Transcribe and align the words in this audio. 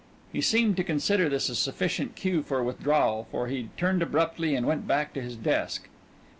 He 0.33 0.41
seemed 0.41 0.77
to 0.77 0.83
consider 0.83 1.29
this 1.29 1.47
a 1.47 1.53
sufficient 1.55 2.15
cue 2.15 2.41
for 2.41 2.63
withdrawal, 2.63 3.27
for 3.29 3.45
he 3.45 3.69
turned 3.77 4.01
abruptly 4.01 4.55
and 4.55 4.65
went 4.65 4.87
back 4.87 5.13
to 5.13 5.21
his 5.21 5.35
desk. 5.35 5.89